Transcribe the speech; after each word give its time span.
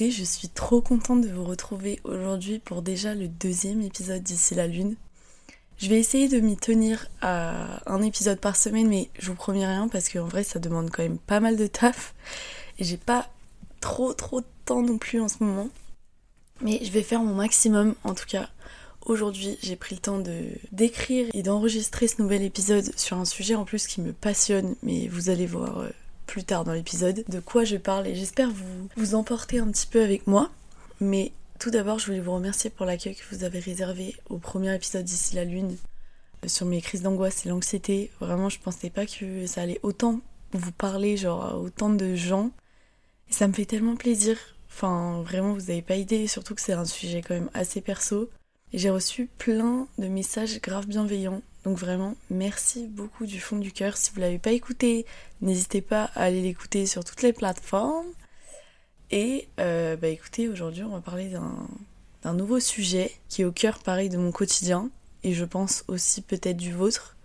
je 0.00 0.24
suis 0.24 0.48
trop 0.48 0.80
contente 0.80 1.22
de 1.22 1.28
vous 1.28 1.44
retrouver 1.44 2.00
aujourd'hui 2.04 2.58
pour 2.58 2.82
déjà 2.82 3.14
le 3.14 3.28
deuxième 3.28 3.80
épisode 3.80 4.22
d'ici 4.22 4.54
la 4.54 4.66
lune. 4.66 4.96
Je 5.78 5.88
vais 5.88 5.98
essayer 5.98 6.28
de 6.28 6.40
m'y 6.40 6.56
tenir 6.56 7.08
à 7.20 7.80
un 7.90 8.02
épisode 8.02 8.40
par 8.40 8.56
semaine, 8.56 8.88
mais 8.88 9.08
je 9.18 9.28
vous 9.28 9.34
promets 9.34 9.66
rien 9.66 9.88
parce 9.88 10.08
qu'en 10.08 10.26
vrai 10.26 10.44
ça 10.44 10.58
demande 10.58 10.90
quand 10.90 11.02
même 11.02 11.18
pas 11.18 11.40
mal 11.40 11.56
de 11.56 11.66
taf 11.66 12.14
et 12.78 12.84
j'ai 12.84 12.96
pas 12.96 13.30
trop 13.80 14.12
trop 14.12 14.40
de 14.40 14.46
temps 14.64 14.82
non 14.82 14.98
plus 14.98 15.20
en 15.20 15.28
ce 15.28 15.42
moment. 15.42 15.68
Mais 16.60 16.80
je 16.82 16.90
vais 16.90 17.02
faire 17.02 17.22
mon 17.22 17.34
maximum 17.34 17.94
en 18.04 18.14
tout 18.14 18.26
cas. 18.26 18.48
Aujourd'hui, 19.06 19.58
j'ai 19.62 19.76
pris 19.76 19.94
le 19.94 20.00
temps 20.00 20.18
de 20.18 20.44
d'écrire 20.72 21.28
et 21.34 21.42
d'enregistrer 21.42 22.08
ce 22.08 22.22
nouvel 22.22 22.42
épisode 22.42 22.90
sur 22.96 23.18
un 23.18 23.26
sujet 23.26 23.54
en 23.54 23.64
plus 23.64 23.86
qui 23.86 24.00
me 24.00 24.12
passionne, 24.12 24.76
mais 24.82 25.08
vous 25.08 25.28
allez 25.28 25.46
voir 25.46 25.78
euh, 25.78 25.90
plus 26.34 26.42
tard 26.42 26.64
dans 26.64 26.72
l'épisode 26.72 27.22
de 27.28 27.38
quoi 27.38 27.62
je 27.62 27.76
parle 27.76 28.08
et 28.08 28.16
j'espère 28.16 28.50
vous 28.50 28.88
vous 28.96 29.14
emporter 29.14 29.60
un 29.60 29.68
petit 29.68 29.86
peu 29.86 30.02
avec 30.02 30.26
moi. 30.26 30.50
Mais 30.98 31.30
tout 31.60 31.70
d'abord, 31.70 32.00
je 32.00 32.06
voulais 32.06 32.18
vous 32.18 32.34
remercier 32.34 32.70
pour 32.70 32.86
l'accueil 32.86 33.14
que 33.14 33.22
vous 33.30 33.44
avez 33.44 33.60
réservé 33.60 34.16
au 34.28 34.38
premier 34.38 34.74
épisode 34.74 35.04
d'ici 35.04 35.36
la 35.36 35.44
lune 35.44 35.76
sur 36.48 36.66
mes 36.66 36.80
crises 36.80 37.02
d'angoisse 37.02 37.46
et 37.46 37.50
l'anxiété. 37.50 38.10
Vraiment, 38.18 38.48
je 38.48 38.58
pensais 38.58 38.90
pas 38.90 39.06
que 39.06 39.46
ça 39.46 39.62
allait 39.62 39.78
autant 39.84 40.18
vous 40.50 40.72
parler, 40.72 41.16
genre 41.16 41.56
autant 41.62 41.90
de 41.90 42.16
gens. 42.16 42.50
Et 43.30 43.32
ça 43.32 43.46
me 43.46 43.52
fait 43.52 43.64
tellement 43.64 43.94
plaisir. 43.94 44.36
Enfin, 44.68 45.22
vraiment, 45.22 45.52
vous 45.52 45.66
n'avez 45.66 45.82
pas 45.82 45.94
idée, 45.94 46.26
surtout 46.26 46.56
que 46.56 46.62
c'est 46.62 46.72
un 46.72 46.84
sujet 46.84 47.22
quand 47.22 47.34
même 47.34 47.50
assez 47.54 47.80
perso. 47.80 48.28
J'ai 48.72 48.90
reçu 48.90 49.28
plein 49.38 49.86
de 49.98 50.08
messages 50.08 50.60
grave 50.60 50.88
bienveillants. 50.88 51.42
Donc 51.64 51.78
vraiment, 51.78 52.14
merci 52.28 52.86
beaucoup 52.86 53.24
du 53.24 53.40
fond 53.40 53.56
du 53.56 53.72
cœur. 53.72 53.96
Si 53.96 54.10
vous 54.12 54.20
l'avez 54.20 54.38
pas 54.38 54.52
écouté, 54.52 55.06
n'hésitez 55.40 55.80
pas 55.80 56.10
à 56.14 56.24
aller 56.24 56.42
l'écouter 56.42 56.84
sur 56.84 57.04
toutes 57.04 57.22
les 57.22 57.32
plateformes. 57.32 58.06
Et 59.10 59.48
euh, 59.60 59.96
bah 59.96 60.08
écoutez, 60.08 60.48
aujourd'hui 60.48 60.82
on 60.82 60.90
va 60.90 61.00
parler 61.00 61.30
d'un 62.22 62.32
nouveau 62.34 62.60
sujet 62.60 63.12
qui 63.28 63.42
est 63.42 63.44
au 63.44 63.52
cœur 63.52 63.78
pareil 63.78 64.08
de 64.08 64.18
mon 64.18 64.32
quotidien 64.32 64.90
et 65.22 65.32
je 65.32 65.44
pense 65.44 65.84
aussi 65.88 66.20
peut-être 66.20 66.58
du 66.58 66.72
vôtre. 66.72 67.16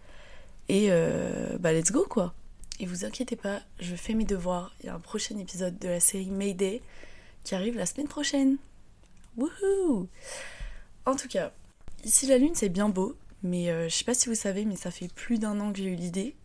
Et 0.69 0.87
euh, 0.89 1.57
bah 1.59 1.73
let's 1.73 1.91
go 1.91 2.05
quoi. 2.09 2.33
Et 2.79 2.85
vous 2.85 3.03
inquiétez 3.03 3.35
pas, 3.35 3.59
je 3.81 3.95
fais 3.95 4.13
mes 4.13 4.23
devoirs. 4.23 4.73
Il 4.79 4.85
y 4.85 4.89
a 4.89 4.95
un 4.95 4.99
prochain 4.99 5.37
épisode 5.37 5.77
de 5.79 5.89
la 5.89 5.99
série 5.99 6.29
Mayday 6.29 6.81
qui 7.43 7.55
arrive 7.55 7.75
la 7.75 7.85
semaine 7.85 8.07
prochaine. 8.07 8.57
Wouhou 9.35 10.07
En 11.05 11.15
tout 11.15 11.27
cas, 11.27 11.51
ici 12.05 12.25
la 12.27 12.37
lune 12.37 12.55
c'est 12.55 12.69
bien 12.69 12.87
beau, 12.87 13.17
mais 13.43 13.69
euh, 13.69 13.89
je 13.89 13.95
sais 13.95 14.03
pas 14.03 14.13
si 14.13 14.29
vous 14.29 14.35
savez, 14.35 14.65
mais 14.65 14.75
ça 14.75 14.91
fait 14.91 15.11
plus 15.13 15.39
d'un 15.39 15.59
an 15.59 15.71
que 15.71 15.79
j'ai 15.79 15.91
eu 15.91 15.95
l'idée. 15.95 16.35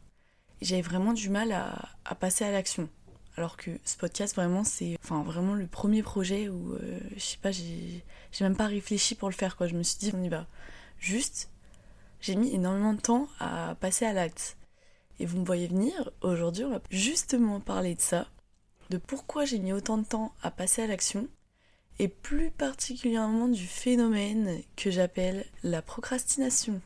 J'avais 0.61 0.83
vraiment 0.83 1.13
du 1.13 1.29
mal 1.29 1.53
à, 1.53 1.91
à 2.05 2.15
passer 2.15 2.45
à 2.45 2.51
l'action. 2.51 2.89
Alors 3.37 3.57
que 3.57 3.71
ce 3.85 3.97
podcast, 3.97 4.37
vraiment, 4.37 4.63
c'est 4.63 4.97
enfin, 5.03 5.23
vraiment 5.25 5.55
le 5.55 5.67
premier 5.67 6.03
projet 6.03 6.49
où, 6.49 6.75
euh, 6.75 7.01
je 7.17 7.21
sais 7.21 7.39
pas, 7.39 7.51
j'ai 7.51 8.05
même 8.41 8.57
pas 8.57 8.67
réfléchi 8.67 9.17
pour 9.17 9.29
le 9.29 9.35
faire, 9.35 9.57
quoi. 9.57 9.67
Je 9.67 9.75
me 9.75 9.83
suis 9.83 9.99
dit, 9.99 10.13
on 10.15 10.23
y 10.23 10.29
va. 10.29 10.47
Juste, 10.99 11.51
j'ai 12.21 12.37
mis 12.37 12.55
énormément 12.55 12.95
de 12.95 13.01
temps 13.01 13.29
à 13.41 13.77
passer 13.81 14.07
à 14.07 14.13
l'acte. 14.13 14.57
Et 15.19 15.27
vous 15.27 15.39
me 15.39 15.45
voyez 15.45 15.67
venir, 15.67 16.11
aujourd'hui, 16.23 16.65
on 16.65 16.71
va 16.71 16.81
justement 16.91 17.61
parler 17.61 17.95
de 17.95 18.01
ça, 18.01 18.29
de 18.91 18.99
pourquoi 18.99 19.45
j'ai 19.45 19.59
mis 19.59 19.73
autant 19.73 19.99
de 19.99 20.07
temps 20.07 20.33
à 20.43 20.51
passer 20.51 20.83
à 20.83 20.87
l'action, 20.87 21.29
et 21.99 22.09
plus 22.09 22.51
particulièrement 22.51 23.49
du 23.49 23.67
phénomène 23.67 24.61
que 24.77 24.91
j'appelle 24.91 25.45
la 25.63 25.83
procrastination. 25.83 26.81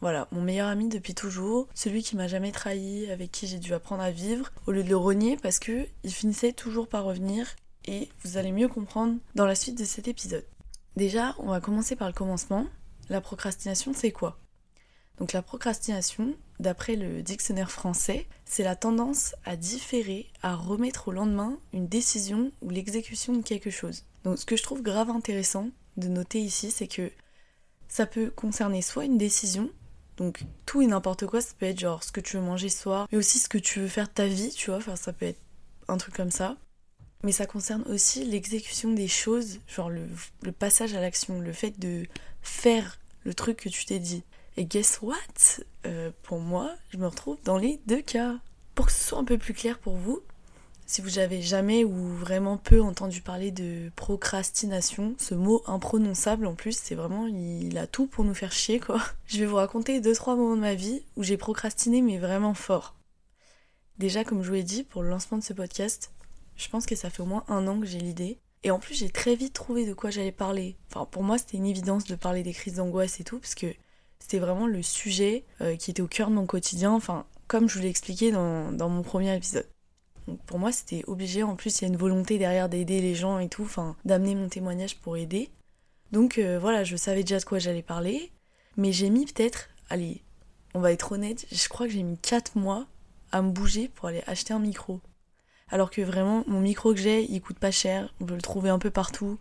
Voilà, 0.00 0.28
mon 0.30 0.42
meilleur 0.42 0.68
ami 0.68 0.88
depuis 0.88 1.14
toujours, 1.14 1.66
celui 1.74 2.02
qui 2.02 2.14
m'a 2.16 2.28
jamais 2.28 2.52
trahi, 2.52 3.10
avec 3.10 3.32
qui 3.32 3.48
j'ai 3.48 3.58
dû 3.58 3.74
apprendre 3.74 4.02
à 4.02 4.12
vivre, 4.12 4.52
au 4.66 4.72
lieu 4.72 4.84
de 4.84 4.88
le 4.88 4.96
renier 4.96 5.36
parce 5.36 5.58
que 5.58 5.86
il 6.04 6.12
finissait 6.12 6.52
toujours 6.52 6.88
par 6.88 7.04
revenir 7.04 7.56
et 7.84 8.08
vous 8.22 8.36
allez 8.36 8.52
mieux 8.52 8.68
comprendre 8.68 9.18
dans 9.34 9.46
la 9.46 9.56
suite 9.56 9.78
de 9.78 9.84
cet 9.84 10.06
épisode. 10.06 10.46
Déjà, 10.96 11.34
on 11.38 11.48
va 11.48 11.60
commencer 11.60 11.96
par 11.96 12.08
le 12.08 12.14
commencement. 12.14 12.66
La 13.08 13.20
procrastination, 13.20 13.92
c'est 13.94 14.12
quoi? 14.12 14.38
Donc 15.18 15.32
la 15.32 15.42
procrastination, 15.42 16.34
d'après 16.60 16.94
le 16.94 17.22
dictionnaire 17.22 17.70
français, 17.70 18.26
c'est 18.44 18.62
la 18.62 18.76
tendance 18.76 19.34
à 19.44 19.56
différer, 19.56 20.30
à 20.42 20.54
remettre 20.54 21.08
au 21.08 21.12
lendemain 21.12 21.58
une 21.72 21.88
décision 21.88 22.52
ou 22.62 22.70
l'exécution 22.70 23.32
de 23.32 23.42
quelque 23.42 23.70
chose. 23.70 24.04
Donc 24.24 24.38
ce 24.38 24.46
que 24.46 24.56
je 24.56 24.62
trouve 24.62 24.82
grave 24.82 25.10
intéressant 25.10 25.70
de 25.96 26.08
noter 26.08 26.40
ici, 26.40 26.70
c'est 26.70 26.88
que 26.88 27.10
ça 27.88 28.06
peut 28.06 28.30
concerner 28.30 28.82
soit 28.82 29.04
une 29.04 29.18
décision, 29.18 29.70
donc 30.16 30.44
tout 30.66 30.82
et 30.82 30.86
n'importe 30.86 31.26
quoi, 31.26 31.40
ça 31.40 31.54
peut 31.58 31.66
être 31.66 31.80
genre 31.80 32.02
ce 32.02 32.12
que 32.12 32.20
tu 32.20 32.36
veux 32.36 32.42
manger 32.42 32.68
ce 32.68 32.82
soir, 32.82 33.08
mais 33.10 33.18
aussi 33.18 33.38
ce 33.38 33.48
que 33.48 33.58
tu 33.58 33.80
veux 33.80 33.88
faire 33.88 34.12
ta 34.12 34.26
vie, 34.26 34.50
tu 34.50 34.70
vois, 34.70 34.78
enfin 34.78 34.96
ça 34.96 35.12
peut 35.12 35.26
être 35.26 35.40
un 35.88 35.96
truc 35.96 36.14
comme 36.14 36.30
ça. 36.30 36.56
Mais 37.24 37.32
ça 37.32 37.46
concerne 37.46 37.82
aussi 37.88 38.24
l'exécution 38.24 38.92
des 38.92 39.08
choses, 39.08 39.58
genre 39.66 39.90
le, 39.90 40.06
passage 40.52 40.94
à 40.94 41.00
l'action, 41.00 41.40
le 41.40 41.52
fait 41.52 41.78
de 41.78 42.06
faire 42.42 43.00
le 43.24 43.34
truc 43.34 43.56
que 43.56 43.68
tu 43.68 43.86
t'es 43.86 43.98
dit. 43.98 44.22
Et 44.56 44.64
guess 44.64 45.00
what? 45.02 45.16
Euh, 45.86 46.10
Pour 46.22 46.38
moi, 46.38 46.74
je 46.90 46.96
me 46.96 47.06
retrouve 47.06 47.38
dans 47.44 47.58
les 47.58 47.80
deux 47.86 48.02
cas. 48.02 48.38
Pour 48.76 48.86
que 48.86 48.92
ce 48.92 49.02
soit 49.02 49.18
un 49.18 49.24
peu 49.24 49.38
plus 49.38 49.54
clair 49.54 49.80
pour 49.80 49.96
vous, 49.96 50.22
si 50.88 51.02
vous 51.02 51.18
avez 51.18 51.42
jamais 51.42 51.84
ou 51.84 51.92
vraiment 51.92 52.56
peu 52.56 52.80
entendu 52.80 53.20
parler 53.20 53.50
de 53.50 53.92
procrastination, 53.94 55.14
ce 55.18 55.34
mot 55.34 55.62
imprononçable 55.66 56.46
en 56.46 56.54
plus, 56.54 56.78
c'est 56.82 56.94
vraiment, 56.94 57.26
il 57.26 57.76
a 57.76 57.86
tout 57.86 58.06
pour 58.06 58.24
nous 58.24 58.32
faire 58.32 58.52
chier 58.52 58.80
quoi. 58.80 58.98
Je 59.26 59.38
vais 59.38 59.44
vous 59.44 59.56
raconter 59.56 60.00
deux 60.00 60.14
trois 60.14 60.34
moments 60.34 60.56
de 60.56 60.62
ma 60.62 60.74
vie 60.74 61.02
où 61.16 61.22
j'ai 61.22 61.36
procrastiné 61.36 62.00
mais 62.00 62.16
vraiment 62.16 62.54
fort. 62.54 62.96
Déjà, 63.98 64.24
comme 64.24 64.42
je 64.42 64.48
vous 64.48 64.54
l'ai 64.54 64.62
dit, 64.62 64.82
pour 64.82 65.02
le 65.02 65.10
lancement 65.10 65.36
de 65.36 65.42
ce 65.42 65.52
podcast, 65.52 66.10
je 66.56 66.68
pense 66.70 66.86
que 66.86 66.94
ça 66.96 67.10
fait 67.10 67.20
au 67.20 67.26
moins 67.26 67.44
un 67.48 67.66
an 67.66 67.78
que 67.80 67.86
j'ai 67.86 67.98
l'idée. 67.98 68.38
Et 68.62 68.70
en 68.70 68.78
plus, 68.78 68.94
j'ai 68.94 69.10
très 69.10 69.34
vite 69.34 69.52
trouvé 69.52 69.84
de 69.84 69.92
quoi 69.92 70.10
j'allais 70.10 70.32
parler. 70.32 70.76
Enfin, 70.88 71.04
pour 71.04 71.22
moi, 71.22 71.36
c'était 71.36 71.56
une 71.56 71.66
évidence 71.66 72.04
de 72.04 72.14
parler 72.14 72.42
des 72.42 72.52
crises 72.52 72.76
d'angoisse 72.76 73.18
et 73.20 73.24
tout, 73.24 73.40
parce 73.40 73.56
que 73.56 73.66
c'était 74.20 74.38
vraiment 74.38 74.68
le 74.68 74.82
sujet 74.82 75.44
euh, 75.60 75.76
qui 75.76 75.90
était 75.90 76.00
au 76.00 76.06
cœur 76.06 76.30
de 76.30 76.34
mon 76.34 76.46
quotidien, 76.46 76.92
enfin, 76.92 77.26
comme 77.48 77.68
je 77.68 77.74
vous 77.74 77.82
l'ai 77.82 77.90
expliqué 77.90 78.30
dans, 78.30 78.72
dans 78.72 78.88
mon 78.88 79.02
premier 79.02 79.36
épisode 79.36 79.66
pour 80.46 80.58
moi, 80.58 80.72
c'était 80.72 81.04
obligé. 81.06 81.42
En 81.42 81.56
plus, 81.56 81.80
il 81.80 81.82
y 81.82 81.84
a 81.86 81.88
une 81.88 81.96
volonté 81.96 82.38
derrière 82.38 82.68
d'aider 82.68 83.00
les 83.00 83.14
gens 83.14 83.38
et 83.38 83.48
tout, 83.48 83.62
enfin, 83.62 83.96
d'amener 84.04 84.34
mon 84.34 84.48
témoignage 84.48 84.96
pour 84.96 85.16
aider. 85.16 85.50
Donc 86.12 86.38
euh, 86.38 86.58
voilà, 86.58 86.84
je 86.84 86.96
savais 86.96 87.22
déjà 87.22 87.38
de 87.38 87.44
quoi 87.44 87.58
j'allais 87.58 87.82
parler. 87.82 88.30
Mais 88.76 88.92
j'ai 88.92 89.10
mis 89.10 89.26
peut-être, 89.26 89.68
allez, 89.90 90.22
on 90.74 90.80
va 90.80 90.92
être 90.92 91.12
honnête, 91.12 91.46
je 91.50 91.68
crois 91.68 91.86
que 91.86 91.92
j'ai 91.92 92.02
mis 92.02 92.18
4 92.18 92.56
mois 92.56 92.86
à 93.32 93.42
me 93.42 93.50
bouger 93.50 93.88
pour 93.88 94.08
aller 94.08 94.22
acheter 94.26 94.54
un 94.54 94.58
micro. 94.60 95.00
Alors 95.70 95.90
que 95.90 96.00
vraiment, 96.00 96.44
mon 96.46 96.60
micro 96.60 96.94
que 96.94 97.00
j'ai, 97.00 97.24
il 97.30 97.40
coûte 97.40 97.58
pas 97.58 97.70
cher, 97.70 98.14
on 98.20 98.26
peut 98.26 98.34
le 98.34 98.40
trouver 98.40 98.70
un 98.70 98.78
peu 98.78 98.90
partout. 98.90 99.38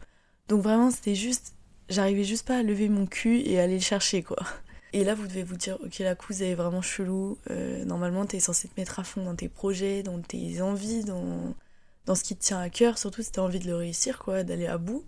Donc 0.48 0.62
vraiment, 0.62 0.92
c'était 0.92 1.16
juste, 1.16 1.54
j'arrivais 1.90 2.24
juste 2.24 2.48
pas 2.48 2.58
à 2.58 2.64
lever 2.64 2.90
mon 2.90 3.06
cul 3.06 3.42
et 3.42 3.60
aller 3.60 3.76
le 3.76 3.82
chercher, 3.82 4.24
quoi. 4.24 4.38
Et 4.94 5.04
là, 5.04 5.16
vous 5.16 5.28
devez 5.28 5.44
vous 5.44 5.58
dire, 5.58 5.78
ok, 5.84 6.00
la 6.00 6.16
couse 6.16 6.42
est 6.42 6.56
vraiment 6.56 6.82
chelou. 6.82 7.38
Euh, 7.50 7.84
normalement, 7.86 8.26
t'es 8.26 8.40
censé 8.40 8.68
te 8.68 8.80
mettre 8.80 9.00
à 9.00 9.04
fond 9.04 9.24
dans 9.24 9.36
tes 9.36 9.50
projets, 9.50 10.02
dans 10.02 10.20
tes 10.22 10.62
envies, 10.62 11.04
dans, 11.04 11.54
dans 12.06 12.16
ce 12.16 12.24
qui 12.24 12.36
te 12.36 12.44
tient 12.44 12.60
à 12.60 12.70
cœur, 12.70 12.98
surtout 12.98 13.22
si 13.22 13.32
t'as 13.32 13.42
envie 13.42 13.60
de 13.60 13.68
le 13.68 13.76
réussir, 13.76 14.20
quoi, 14.20 14.44
d'aller 14.44 14.68
à 14.68 14.78
bout. 14.78 15.04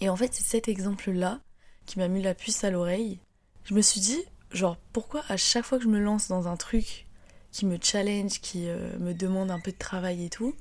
Et 0.00 0.08
en 0.08 0.16
fait, 0.16 0.34
c'est 0.34 0.44
cet 0.44 0.68
exemple-là 0.68 1.40
qui 1.86 1.98
m'a 1.98 2.08
mis 2.08 2.22
la 2.22 2.34
puce 2.34 2.62
à 2.64 2.70
l'oreille. 2.70 3.18
Je 3.64 3.74
me 3.74 3.80
suis 3.80 4.00
dit, 4.00 4.22
genre, 4.50 4.76
pourquoi 4.92 5.22
à 5.28 5.36
chaque 5.36 5.64
fois 5.64 5.78
que 5.78 5.84
je 5.84 5.88
me 5.88 6.00
lance 6.00 6.28
dans 6.28 6.48
un 6.48 6.56
truc 6.56 7.06
qui 7.52 7.66
me 7.66 7.78
challenge, 7.80 8.40
qui 8.40 8.68
euh, 8.68 8.98
me 8.98 9.14
demande 9.14 9.50
un 9.50 9.60
peu 9.60 9.72
de 9.72 9.78
travail 9.78 10.24
et 10.24 10.30
tout, 10.30 10.54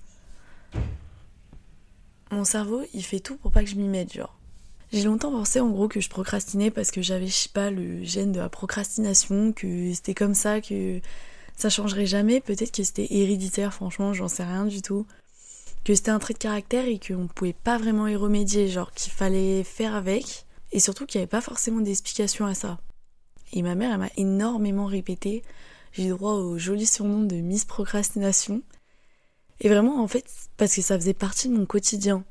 mon 2.32 2.46
cerveau, 2.46 2.84
il 2.94 3.04
fait 3.04 3.20
tout 3.20 3.36
pour 3.38 3.52
pas 3.52 3.64
que 3.64 3.70
je 3.70 3.76
m'y 3.76 3.88
mette, 3.88 4.14
genre. 4.14 4.41
J'ai 4.92 5.04
longtemps 5.04 5.32
pensé 5.32 5.62
en 5.62 5.70
gros 5.70 5.88
que 5.88 6.02
je 6.02 6.10
procrastinais 6.10 6.70
parce 6.70 6.92
que 6.92 7.02
j'avais, 7.02 7.28
je 7.28 7.34
sais 7.34 7.50
pas, 7.50 7.72
le 7.72 8.04
gène 8.04 8.34
de 8.34 8.40
la 8.40 8.50
procrastination, 8.50 9.54
que 9.54 9.94
c'était 9.94 10.14
comme 10.14 10.34
ça, 10.34 10.60
que 10.60 11.00
ça 11.56 11.70
changerait 11.70 12.06
jamais. 12.06 12.42
Peut-être 12.42 12.74
que 12.74 12.84
c'était 12.84 13.08
héréditaire, 13.10 13.74
franchement, 13.74 14.14
j'en 14.14 14.28
sais 14.28 14.44
rien 14.44 14.66
du 14.66 14.82
tout. 14.82 15.06
Que 15.86 15.96
c'était 15.96 16.12
un 16.12 16.20
trait 16.20 16.34
de 16.34 16.40
caractère 16.40 16.86
et 16.86 17.00
qu'on 17.00 17.28
pouvait 17.28 17.54
pas 17.54 17.78
vraiment 17.78 18.06
y 18.08 18.18
remédier, 18.18 18.68
genre 18.68 18.92
qu'il 18.92 19.14
fallait 19.14 19.64
faire 19.64 19.96
avec. 19.96 20.46
Et 20.74 20.82
surtout 20.82 21.06
qu'il 21.06 21.20
n'y 21.20 21.24
avait 21.24 21.30
pas 21.30 21.42
forcément 21.42 21.80
d'explication 21.80 22.46
à 22.46 22.54
ça. 22.54 22.80
Et 23.54 23.62
ma 23.62 23.76
mère, 23.76 23.94
elle 23.94 24.00
m'a 24.00 24.10
énormément 24.18 24.88
répété. 24.88 25.42
J'ai 25.94 26.10
droit 26.10 26.34
au 26.34 26.58
joli 26.58 26.86
surnom 26.86 27.24
de 27.24 27.38
Miss 27.38 27.64
Procrastination. 27.64 28.62
Et 29.62 29.70
vraiment, 29.70 30.04
en 30.04 30.08
fait, 30.08 30.26
parce 30.58 30.76
que 30.76 30.82
ça 30.82 30.98
faisait 30.98 31.14
partie 31.14 31.48
de 31.48 31.56
mon 31.56 31.66
quotidien. 31.66 32.26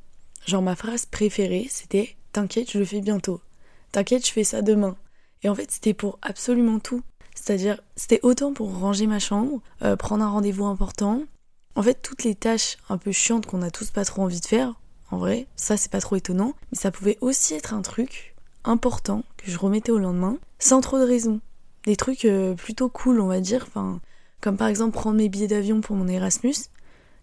Genre, 0.47 0.63
ma 0.63 0.77
phrase 0.77 1.07
préférée, 1.07 1.67
c'était 1.71 2.17
T'inquiète, 2.33 2.71
je 2.71 2.79
le 2.79 2.85
fais 2.85 3.01
bientôt. 3.01 3.41
T'inquiète, 3.93 4.27
je 4.27 4.33
fais 4.33 4.45
ça 4.45 4.63
demain. 4.63 4.97
Et 5.43 5.49
en 5.49 5.55
fait, 5.55 5.71
c'était 5.71 5.95
pour 5.95 6.19
absolument 6.23 6.79
tout. 6.79 7.03
C'est-à-dire, 7.35 7.81
c'était 7.97 8.21
autant 8.23 8.53
pour 8.53 8.79
ranger 8.79 9.07
ma 9.07 9.19
chambre, 9.19 9.61
euh, 9.83 9.97
prendre 9.97 10.25
un 10.25 10.29
rendez-vous 10.29 10.67
important. 10.67 11.23
En 11.75 11.83
fait, 11.83 12.03
toutes 12.03 12.25
les 12.25 12.35
tâches 12.35 12.77
un 12.89 12.99
peu 12.99 13.13
chiantes 13.13 13.47
qu'on 13.47 13.63
a 13.63 13.71
tous 13.71 13.91
pas 13.91 14.05
trop 14.05 14.23
envie 14.23 14.41
de 14.41 14.47
faire, 14.47 14.75
en 15.11 15.19
vrai, 15.19 15.47
ça 15.57 15.77
c'est 15.77 15.91
pas 15.91 16.01
trop 16.01 16.17
étonnant, 16.17 16.55
mais 16.71 16.79
ça 16.79 16.91
pouvait 16.91 17.19
aussi 17.21 17.55
être 17.55 17.75
un 17.75 17.83
truc 17.83 18.35
important 18.65 19.25
que 19.39 19.51
je 19.51 19.59
remettais 19.59 19.93
au 19.93 19.99
lendemain, 19.99 20.39
sans 20.59 20.81
trop 20.81 20.99
de 20.99 21.05
raison. 21.05 21.41
Des 21.87 21.97
trucs 21.97 22.25
euh, 22.25 22.55
plutôt 22.55 22.89
cool, 22.89 23.21
on 23.21 23.27
va 23.27 23.41
dire, 23.41 23.67
comme 24.41 24.57
par 24.57 24.69
exemple 24.69 24.93
prendre 24.93 25.17
mes 25.17 25.29
billets 25.29 25.47
d'avion 25.47 25.81
pour 25.81 25.97
mon 25.97 26.07
Erasmus. 26.07 26.55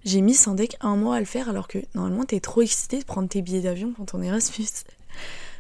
J'ai 0.04 0.22
mis 0.22 0.34
sans 0.34 0.54
deck 0.54 0.78
un 0.82 0.96
mois 0.96 1.16
à 1.16 1.20
le 1.20 1.26
faire 1.26 1.50
alors 1.50 1.68
que 1.68 1.80
normalement 1.94 2.24
t'es 2.24 2.40
trop 2.40 2.62
excité 2.62 3.00
de 3.00 3.04
prendre 3.04 3.28
tes 3.28 3.42
billets 3.42 3.62
d'avion 3.62 3.94
quand 3.96 4.14
on 4.14 4.22
Erasmus. 4.22 4.68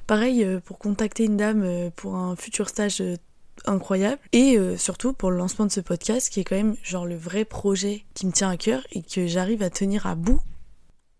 Pareil 0.07 0.43
euh, 0.45 0.61
pour 0.61 0.79
contacter 0.79 1.25
une 1.25 1.35
dame 1.35 1.63
euh, 1.63 1.89
pour 1.93 2.15
un 2.15 2.37
futur 2.37 2.69
stage 2.69 3.01
euh, 3.01 3.17
incroyable 3.65 4.21
et 4.31 4.57
surtout 4.77 5.13
pour 5.13 5.31
le 5.31 5.37
lancement 5.37 5.65
de 5.65 5.71
ce 5.71 5.81
podcast 5.81 6.29
qui 6.29 6.39
est 6.39 6.43
quand 6.43 6.55
même 6.55 6.77
genre 6.83 7.07
le 7.07 7.17
vrai 7.17 7.43
projet 7.43 8.05
qui 8.13 8.27
me 8.27 8.31
tient 8.31 8.51
à 8.51 8.55
cœur 8.55 8.85
et 8.91 9.01
que 9.01 9.25
j'arrive 9.25 9.63
à 9.63 9.71
tenir 9.71 10.05
à 10.05 10.13
bout. 10.13 10.39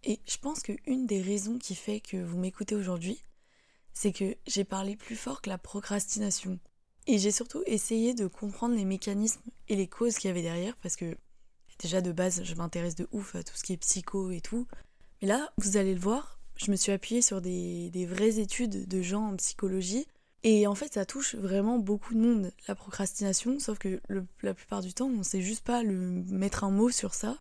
Et 0.04 0.20
je 0.28 0.38
pense 0.38 0.62
qu'une 0.62 1.08
des 1.08 1.20
raisons 1.20 1.58
qui 1.58 1.74
fait 1.74 2.00
que 2.00 2.16
vous 2.16 2.38
m'écoutez 2.38 2.76
aujourd'hui, 2.76 3.24
c'est 3.92 4.12
que 4.12 4.38
j'ai 4.46 4.64
parlé 4.64 4.96
plus 4.96 5.16
fort 5.16 5.42
que 5.42 5.50
la 5.50 5.58
procrastination. 5.58 6.60
Et 7.08 7.18
j'ai 7.18 7.32
surtout 7.32 7.64
essayé 7.66 8.14
de 8.14 8.28
comprendre 8.28 8.76
les 8.76 8.86
mécanismes 8.86 9.42
et 9.68 9.76
les 9.76 9.88
causes 9.88 10.18
qu'il 10.18 10.28
y 10.28 10.32
avait 10.32 10.44
derrière 10.44 10.78
parce 10.78 10.96
que 10.96 11.18
déjà 11.80 12.02
de 12.02 12.12
base 12.12 12.44
je 12.44 12.54
m'intéresse 12.54 12.96
de 12.96 13.08
ouf 13.12 13.36
à 13.36 13.42
tout 13.42 13.56
ce 13.56 13.64
qui 13.64 13.74
est 13.74 13.78
psycho 13.78 14.30
et 14.30 14.42
tout. 14.42 14.68
Mais 15.22 15.28
là, 15.28 15.52
vous 15.58 15.76
allez 15.78 15.96
le 15.96 16.00
voir, 16.00 16.37
je 16.58 16.72
me 16.72 16.76
suis 16.76 16.92
appuyée 16.92 17.22
sur 17.22 17.42
des, 17.42 18.08
vraies 18.10 18.40
études 18.40 18.88
de 18.88 19.02
gens 19.02 19.30
en 19.30 19.36
psychologie. 19.36 20.08
Et 20.44 20.68
en 20.68 20.76
fait, 20.76 20.94
ça 20.94 21.06
touche 21.06 21.36
vraiment 21.36 21.80
beaucoup 21.80 22.14
de 22.14 22.20
monde, 22.20 22.52
la 22.68 22.76
procrastination, 22.76 23.60
sauf 23.60 23.80
que 23.80 24.00
la 24.42 24.54
plupart 24.54 24.82
du 24.82 24.94
temps, 24.94 25.10
on 25.10 25.24
sait 25.24 25.42
juste 25.42 25.66
pas 25.66 25.84
le 25.84 25.98
mettre 26.30 26.64
un 26.64 26.72
mot 26.72 26.90
sur 26.90 27.14
ça. 27.14 27.38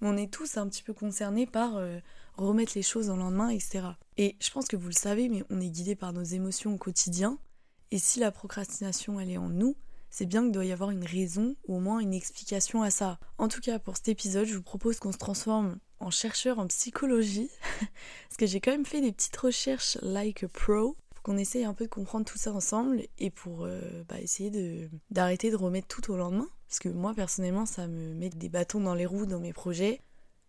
Mais 0.00 0.08
on 0.08 0.16
est 0.16 0.32
tous 0.32 0.56
un 0.56 0.68
petit 0.68 0.82
peu 0.82 0.92
concernés 0.92 1.46
par 1.46 1.76
euh, 1.76 1.98
remettre 2.36 2.72
les 2.76 2.82
choses 2.82 3.10
au 3.10 3.16
lendemain, 3.16 3.48
etc. 3.48 3.88
Et 4.16 4.36
je 4.40 4.50
pense 4.50 4.66
que 4.66 4.76
vous 4.76 4.88
le 4.88 4.94
savez, 4.94 5.28
mais 5.28 5.42
on 5.50 5.60
est 5.60 5.70
guidé 5.70 5.96
par 5.96 6.12
nos 6.12 6.22
émotions 6.22 6.74
au 6.74 6.78
quotidien. 6.78 7.38
Et 7.90 7.98
si 7.98 8.20
la 8.20 8.30
procrastination, 8.30 9.20
elle 9.20 9.30
est 9.30 9.38
en 9.38 9.48
nous, 9.48 9.76
c'est 10.10 10.26
bien 10.26 10.42
qu'il 10.42 10.52
doit 10.52 10.64
y 10.64 10.72
avoir 10.72 10.90
une 10.90 11.04
raison 11.04 11.56
ou 11.66 11.76
au 11.76 11.80
moins 11.80 11.98
une 11.98 12.14
explication 12.14 12.82
à 12.82 12.90
ça. 12.90 13.18
En 13.38 13.48
tout 13.48 13.60
cas, 13.60 13.78
pour 13.78 13.96
cet 13.96 14.08
épisode, 14.08 14.46
je 14.46 14.56
vous 14.56 14.62
propose 14.62 14.98
qu'on 14.98 15.12
se 15.12 15.18
transforme 15.18 15.78
en 16.00 16.10
chercheur 16.10 16.58
en 16.58 16.66
psychologie, 16.66 17.50
parce 18.28 18.36
que 18.38 18.46
j'ai 18.46 18.60
quand 18.60 18.70
même 18.70 18.86
fait 18.86 19.00
des 19.00 19.12
petites 19.12 19.36
recherches 19.36 19.98
like 20.02 20.44
a 20.44 20.48
pro, 20.48 20.96
pour 21.10 21.22
qu'on 21.22 21.38
essaye 21.38 21.64
un 21.64 21.74
peu 21.74 21.84
de 21.84 21.90
comprendre 21.90 22.24
tout 22.24 22.38
ça 22.38 22.52
ensemble 22.52 23.02
et 23.18 23.30
pour 23.30 23.64
euh, 23.64 23.80
bah, 24.08 24.20
essayer 24.20 24.88
d'arrêter 25.10 25.50
de, 25.50 25.56
remettre 25.56 25.88
tout 25.88 26.12
au 26.12 26.16
lendemain. 26.16 26.48
Parce 26.68 26.78
que 26.78 26.88
moi, 26.88 27.14
personnellement, 27.14 27.66
ça 27.66 27.86
me 27.86 28.14
met 28.14 28.28
des 28.28 28.48
bâtons 28.48 28.80
dans 28.80 28.94
les 28.94 29.06
roues 29.06 29.26
dans 29.26 29.40
mes 29.40 29.52
projets. 29.52 30.00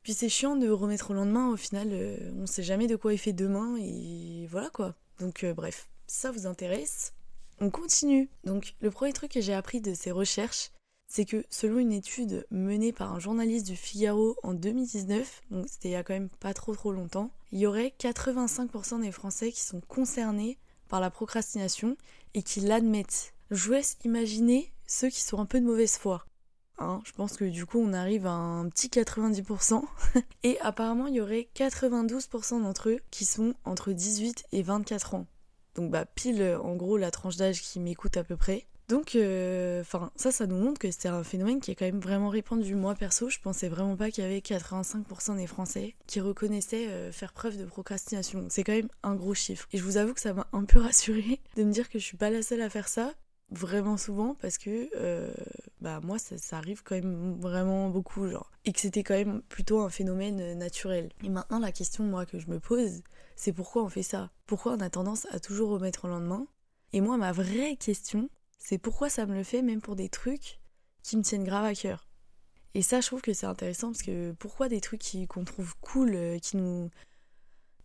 Puis 0.04 0.14
c'est 0.14 0.30
chiant 0.30 0.56
de 0.56 0.70
remettre 0.70 1.12
au 1.12 1.14
lendemain, 1.14 1.50
au 1.50 1.58
final, 1.58 1.90
euh, 1.92 2.32
on 2.38 2.46
sait 2.46 2.64
jamais 2.64 2.88
de 2.88 2.96
quoi 2.96 3.14
il 3.14 3.18
fait 3.18 3.34
demain, 3.34 3.76
et 3.78 4.48
voilà 4.50 4.70
quoi. 4.70 4.96
Donc 5.20 5.44
euh, 5.44 5.54
bref, 5.54 5.90
ça 6.08 6.32
vous 6.32 6.48
intéresse, 6.48 7.14
on 7.60 7.70
continue. 7.70 8.30
Donc 8.46 8.76
le 8.80 8.90
premier 8.90 9.12
truc 9.12 9.34
que 9.34 9.42
j'ai 9.42 9.54
appris 9.54 9.82
de 9.82 9.94
ces 9.94 10.12
recherches, 10.12 10.72
c'est 11.08 11.26
que 11.26 11.46
selon 11.50 11.80
une 11.80 11.94
étude 11.94 12.46
menée 12.52 12.92
par 12.92 13.14
un 13.14 13.20
journaliste 13.20 13.66
du 13.66 13.76
Figaro 13.76 14.36
en 14.44 14.54
2019, 14.54 15.44
donc 15.52 15.66
c'était 15.70 15.90
il 15.90 15.94
y 15.94 15.96
a 15.96 16.04
quand 16.04 16.14
même 16.14 16.30
pas 16.30 16.54
trop 16.54 16.76
trop 16.76 16.92
longtemps, 16.92 17.32
il 17.52 17.60
y 17.60 17.66
aurait 17.66 17.94
85% 18.00 19.02
des 19.02 19.12
Français 19.12 19.52
qui 19.52 19.62
sont 19.62 19.82
concernés 19.88 20.58
par 20.90 21.00
la 21.00 21.10
procrastination 21.10 21.98
et 22.34 22.44
qui 22.44 22.60
l'admettent. 22.60 23.34
Je 23.52 23.66
vous 23.66 23.72
laisse 23.72 23.98
imaginer 24.04 24.72
ceux 24.86 25.10
qui 25.10 25.22
sont 25.22 25.40
un 25.40 25.46
peu 25.46 25.60
de 25.60 25.66
mauvaise 25.66 25.98
foi. 25.98 26.26
Hein, 26.80 27.02
je 27.06 27.12
pense 27.14 27.38
que 27.38 27.46
du 27.46 27.66
coup 27.66 27.80
on 27.80 27.94
arrive 27.94 28.28
à 28.28 28.32
un 28.32 28.68
petit 28.70 28.90
90%. 28.90 29.84
et 30.44 30.60
apparemment 30.60 31.08
il 31.08 31.16
y 31.16 31.22
aurait 31.22 31.48
92% 31.56 32.62
d'entre 32.62 32.90
eux 32.90 33.00
qui 33.12 33.26
sont 33.26 33.56
entre 33.64 33.94
18 33.94 34.46
et 34.52 34.62
24 34.62 35.16
ans. 35.16 35.26
Donc 35.76 35.90
bah 35.90 36.06
pile 36.06 36.58
en 36.62 36.76
gros 36.76 36.98
la 36.98 37.12
tranche 37.12 37.38
d'âge 37.38 37.62
qui 37.62 37.80
m'écoute 37.80 38.18
à 38.18 38.24
peu 38.24 38.36
près. 38.36 38.68
Donc 38.90 39.16
euh, 39.16 39.82
enfin 39.82 40.12
ça 40.16 40.32
ça 40.32 40.48
nous 40.48 40.56
montre 40.58 40.80
que 40.80 40.92
c'est 40.92 41.10
un 41.10 41.24
phénomène 41.24 41.60
qui 41.60 41.72
est 41.72 41.76
quand 41.76 41.86
même 41.86 42.00
vraiment 42.00 42.30
répandu. 42.30 42.76
Moi 42.76 42.96
perso 42.96 43.30
je 43.30 43.40
pensais 43.40 43.68
vraiment 43.68 43.98
pas 43.98 44.12
qu'il 44.12 44.24
y 44.24 44.28
avait 44.28 44.40
85% 44.40 45.36
des 45.36 45.48
Français 45.48 45.96
qui 46.08 46.22
reconnaissaient 46.22 46.88
euh, 46.88 47.12
faire 47.12 47.34
preuve 47.34 47.58
de 47.58 47.66
procrastination. 47.66 48.46
C'est 48.50 48.64
quand 48.64 48.74
même 48.74 48.88
un 49.04 49.16
gros 49.16 49.34
chiffre. 49.34 49.68
Et 49.74 49.78
je 49.78 49.84
vous 49.84 49.98
avoue 49.98 50.14
que 50.14 50.22
ça 50.22 50.34
m'a 50.34 50.48
un 50.54 50.64
peu 50.64 50.80
rassurée 50.82 51.42
de 51.58 51.64
me 51.64 51.72
dire 51.72 51.90
que 51.90 52.00
je 52.00 52.04
suis 52.04 52.18
pas 52.18 52.30
la 52.30 52.42
seule 52.42 52.62
à 52.62 52.70
faire 52.70 52.88
ça 52.88 53.14
vraiment 53.50 53.98
souvent 53.98 54.36
parce 54.42 54.58
que 54.58 54.90
euh, 54.96 55.34
bah 55.82 56.02
moi 56.04 56.18
ça, 56.20 56.36
arrive 56.58 56.84
quand 56.84 56.96
même 56.96 57.38
vraiment 57.40 57.90
beaucoup 57.90 58.28
genre 58.30 58.52
et 58.66 58.74
que 58.74 58.80
c'était 58.80 59.04
quand 59.04 59.14
même 59.14 59.42
plutôt 59.50 59.82
un 59.82 59.90
phénomène 59.90 60.58
naturel. 60.58 61.10
Et 61.24 61.30
maintenant 61.30 61.60
la 61.60 61.72
question 61.74 62.06
moi 62.06 62.26
que 62.26 62.40
je 62.40 62.48
me 62.48 62.60
pose 62.60 63.02
c'est 63.36 63.54
pourquoi 63.54 63.84
on 63.84 63.90
fait 63.90 64.04
ça? 64.04 64.32
Pourquoi 64.46 64.74
on 64.74 64.80
a 64.80 64.90
tendance 64.90 65.28
à 65.32 65.40
toujours 65.40 65.70
remettre 65.70 66.06
au 66.06 66.08
lendemain? 66.08 66.48
Et 66.92 67.02
moi, 67.02 67.18
ma 67.18 67.32
vraie 67.32 67.76
question, 67.76 68.30
c'est 68.58 68.78
pourquoi 68.78 69.10
ça 69.10 69.26
me 69.26 69.36
le 69.36 69.44
fait 69.44 69.62
même 69.62 69.82
pour 69.82 69.96
des 69.96 70.10
trucs 70.10 70.60
qui 71.04 71.18
me 71.18 71.24
tiennent 71.24 71.44
grave 71.44 71.66
à 71.66 71.74
cœur. 71.74 72.08
Et 72.74 72.82
ça, 72.82 73.02
je 73.02 73.08
trouve 73.08 73.22
que 73.22 73.34
c'est 73.34 73.46
intéressant 73.46 73.92
parce 73.92 74.04
que 74.04 74.34
pourquoi 74.34 74.70
des 74.70 74.82
trucs 74.82 75.04
qu'on 75.30 75.46
trouve 75.46 75.76
cool, 75.82 76.16
euh, 76.16 76.40
qui 76.40 76.58
nous, 76.58 76.92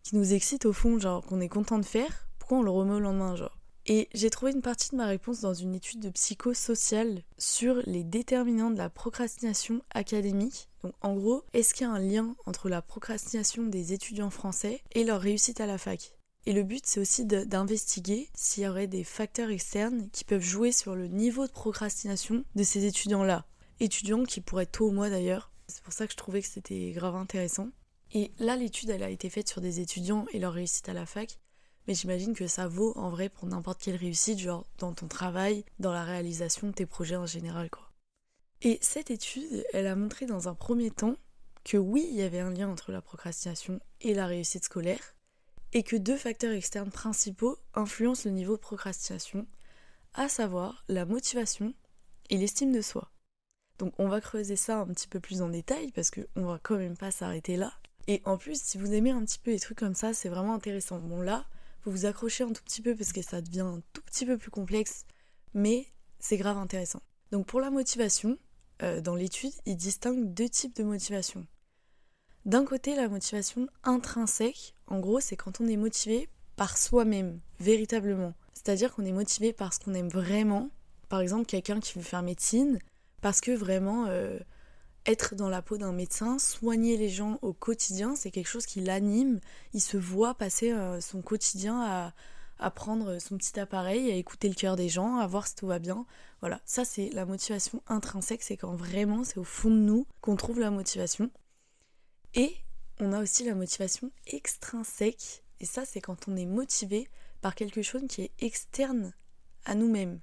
qui 0.03 0.15
nous 0.15 0.33
excitent 0.33 0.65
au 0.65 0.73
fond, 0.73 0.99
genre 0.99 1.25
qu'on 1.25 1.41
est 1.41 1.49
content 1.49 1.79
de 1.79 1.85
faire, 1.85 2.27
pourquoi 2.37 2.59
on 2.59 2.63
le 2.63 2.69
remet 2.69 2.93
au 2.93 2.99
lendemain, 2.99 3.35
genre? 3.35 3.57
Et 3.85 4.07
j'ai 4.13 4.29
trouvé 4.29 4.53
une 4.53 4.61
partie 4.61 4.91
de 4.91 4.95
ma 4.95 5.07
réponse 5.07 5.41
dans 5.41 5.53
une 5.53 5.75
étude 5.75 5.99
de 5.99 6.09
psychosocial 6.09 7.21
sur 7.37 7.81
les 7.85 8.05
déterminants 8.05 8.71
de 8.71 8.77
la 8.77 8.89
procrastination 8.89 9.81
académique. 9.93 10.69
Donc 10.83 10.93
en 11.01 11.15
gros, 11.15 11.43
est-ce 11.53 11.73
qu'il 11.73 11.85
y 11.85 11.89
a 11.89 11.93
un 11.93 11.99
lien 11.99 12.35
entre 12.45 12.69
la 12.69 12.81
procrastination 12.81 13.63
des 13.63 13.91
étudiants 13.91 14.29
français 14.29 14.81
et 14.93 15.03
leur 15.03 15.19
réussite 15.19 15.59
à 15.59 15.65
la 15.65 15.77
fac? 15.77 16.12
Et 16.45 16.53
le 16.53 16.63
but, 16.63 16.85
c'est 16.85 16.99
aussi 16.99 17.25
d'investiguer 17.25 18.29
s'il 18.35 18.63
y 18.63 18.67
aurait 18.67 18.87
des 18.87 19.03
facteurs 19.03 19.49
externes 19.49 20.09
qui 20.11 20.25
peuvent 20.25 20.41
jouer 20.41 20.71
sur 20.71 20.95
le 20.95 21.07
niveau 21.07 21.47
de 21.47 21.51
procrastination 21.51 22.43
de 22.55 22.63
ces 22.63 22.85
étudiants-là. 22.85 23.45
Étudiants 23.79 24.23
qui 24.23 24.41
pourraient 24.41 24.63
être 24.63 24.73
tôt 24.73 24.87
au 24.87 24.91
mois 24.91 25.09
d'ailleurs. 25.09 25.51
C'est 25.67 25.83
pour 25.83 25.93
ça 25.93 26.05
que 26.05 26.11
je 26.11 26.17
trouvais 26.17 26.41
que 26.41 26.47
c'était 26.47 26.91
grave 26.91 27.15
intéressant. 27.15 27.69
Et 28.11 28.31
là, 28.39 28.57
l'étude, 28.57 28.89
elle 28.89 29.03
a 29.03 29.09
été 29.09 29.29
faite 29.29 29.47
sur 29.47 29.61
des 29.61 29.79
étudiants 29.79 30.25
et 30.33 30.39
leur 30.39 30.53
réussite 30.53 30.89
à 30.89 30.93
la 30.93 31.05
fac. 31.05 31.39
Mais 31.87 31.95
j'imagine 31.95 32.33
que 32.33 32.47
ça 32.47 32.67
vaut 32.67 32.93
en 32.97 33.09
vrai 33.09 33.29
pour 33.29 33.47
n'importe 33.47 33.81
quelle 33.81 33.95
réussite, 33.95 34.39
genre 34.39 34.65
dans 34.77 34.93
ton 34.93 35.07
travail, 35.07 35.65
dans 35.79 35.91
la 35.91 36.03
réalisation 36.03 36.67
de 36.67 36.73
tes 36.73 36.85
projets 36.85 37.15
en 37.15 37.25
général, 37.25 37.69
quoi. 37.69 37.89
Et 38.61 38.79
cette 38.81 39.11
étude, 39.11 39.65
elle 39.73 39.87
a 39.87 39.95
montré 39.95 40.25
dans 40.25 40.47
un 40.47 40.55
premier 40.55 40.91
temps 40.91 41.17
que 41.65 41.75
oui, 41.77 42.07
il 42.09 42.15
y 42.15 42.21
avait 42.21 42.39
un 42.39 42.51
lien 42.51 42.69
entre 42.69 42.91
la 42.91 43.01
procrastination 43.01 43.79
et 43.99 44.13
la 44.13 44.25
réussite 44.25 44.65
scolaire, 44.65 45.12
et 45.73 45.83
que 45.83 45.95
deux 45.95 46.17
facteurs 46.17 46.53
externes 46.53 46.91
principaux 46.91 47.57
influencent 47.73 48.29
le 48.29 48.35
niveau 48.35 48.55
de 48.55 48.61
procrastination, 48.61 49.47
à 50.13 50.29
savoir 50.29 50.85
la 50.87 51.05
motivation 51.05 51.73
et 52.29 52.37
l'estime 52.37 52.71
de 52.71 52.81
soi. 52.81 53.11
Donc 53.79 53.93
on 53.97 54.07
va 54.07 54.21
creuser 54.21 54.55
ça 54.55 54.79
un 54.79 54.87
petit 54.87 55.07
peu 55.07 55.19
plus 55.19 55.41
en 55.41 55.49
détail 55.49 55.91
parce 55.91 56.11
qu'on 56.11 56.45
va 56.45 56.59
quand 56.61 56.77
même 56.77 56.95
pas 56.95 57.11
s'arrêter 57.11 57.57
là. 57.57 57.73
Et 58.07 58.21
en 58.25 58.37
plus, 58.37 58.61
si 58.61 58.77
vous 58.77 58.93
aimez 58.93 59.11
un 59.11 59.25
petit 59.25 59.39
peu 59.39 59.51
les 59.51 59.59
trucs 59.59 59.79
comme 59.79 59.95
ça, 59.95 60.13
c'est 60.13 60.29
vraiment 60.29 60.53
intéressant. 60.53 60.99
Bon 60.99 61.21
là, 61.21 61.45
faut 61.81 61.91
vous 61.91 62.05
accrocher 62.05 62.43
un 62.43 62.53
tout 62.53 62.63
petit 62.63 62.81
peu 62.81 62.95
parce 62.95 63.11
que 63.11 63.21
ça 63.21 63.41
devient 63.41 63.61
un 63.61 63.81
tout 63.93 64.01
petit 64.03 64.25
peu 64.25 64.37
plus 64.37 64.51
complexe, 64.51 65.05
mais 65.53 65.87
c'est 66.19 66.37
grave 66.37 66.57
intéressant. 66.57 67.01
Donc 67.31 67.47
pour 67.47 67.59
la 67.59 67.71
motivation, 67.71 68.37
euh, 68.83 69.01
dans 69.01 69.15
l'étude, 69.15 69.53
il 69.65 69.75
distingue 69.75 70.33
deux 70.33 70.49
types 70.49 70.75
de 70.75 70.83
motivation. 70.83 71.47
D'un 72.45 72.65
côté, 72.65 72.95
la 72.95 73.07
motivation 73.07 73.67
intrinsèque, 73.85 74.75
en 74.87 74.99
gros, 74.99 75.21
c'est 75.21 75.37
quand 75.37 75.61
on 75.61 75.67
est 75.67 75.77
motivé 75.77 76.27
par 76.57 76.77
soi-même, 76.77 77.39
véritablement. 77.59 78.33
C'est-à-dire 78.53 78.93
qu'on 78.93 79.05
est 79.05 79.13
motivé 79.13 79.53
par 79.53 79.73
ce 79.73 79.79
qu'on 79.79 79.93
aime 79.93 80.09
vraiment. 80.09 80.69
Par 81.07 81.21
exemple, 81.21 81.45
quelqu'un 81.45 81.79
qui 81.79 81.93
veut 81.93 82.03
faire 82.03 82.21
médecine, 82.21 82.79
parce 83.21 83.39
que 83.39 83.51
vraiment, 83.51 84.07
euh, 84.07 84.37
être 85.05 85.35
dans 85.35 85.47
la 85.47 85.61
peau 85.61 85.77
d'un 85.77 85.93
médecin, 85.93 86.37
soigner 86.37 86.97
les 86.97 87.09
gens 87.09 87.39
au 87.41 87.53
quotidien, 87.53 88.15
c'est 88.15 88.31
quelque 88.31 88.47
chose 88.47 88.65
qui 88.65 88.81
l'anime. 88.81 89.39
Il 89.73 89.81
se 89.81 89.95
voit 89.95 90.33
passer 90.33 90.73
euh, 90.73 90.99
son 90.99 91.21
quotidien 91.21 91.81
à, 91.81 92.13
à, 92.59 92.71
prendre 92.71 93.19
son 93.19 93.37
petit 93.37 93.57
appareil, 93.57 94.11
à 94.11 94.15
écouter 94.15 94.49
le 94.49 94.55
cœur 94.55 94.75
des 94.75 94.89
gens, 94.89 95.17
à 95.17 95.27
voir 95.27 95.47
si 95.47 95.55
tout 95.55 95.67
va 95.67 95.79
bien. 95.79 96.05
Voilà, 96.41 96.59
ça 96.65 96.83
c'est 96.83 97.09
la 97.13 97.25
motivation 97.25 97.81
intrinsèque, 97.87 98.43
c'est 98.43 98.57
quand 98.57 98.75
vraiment 98.75 99.23
c'est 99.23 99.37
au 99.37 99.45
fond 99.45 99.69
de 99.69 99.75
nous 99.75 100.05
qu'on 100.19 100.35
trouve 100.35 100.59
la 100.59 100.71
motivation. 100.71 101.29
Et 102.35 102.55
on 102.99 103.13
a 103.13 103.21
aussi 103.21 103.43
la 103.43 103.55
motivation 103.55 104.11
extrinsèque, 104.27 105.43
et 105.59 105.65
ça 105.65 105.85
c'est 105.85 106.01
quand 106.01 106.27
on 106.27 106.35
est 106.35 106.45
motivé 106.45 107.07
par 107.41 107.55
quelque 107.55 107.81
chose 107.81 108.03
qui 108.07 108.23
est 108.23 108.31
externe 108.39 109.13
à 109.65 109.75
nous-mêmes. 109.75 110.19